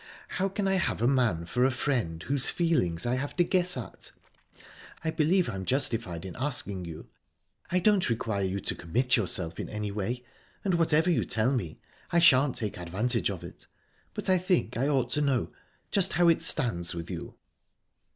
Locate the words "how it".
16.13-16.41